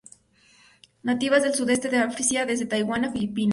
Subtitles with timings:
[1.03, 3.49] Nativas del sudoeste de Asia desde Taiwán a Filipinas.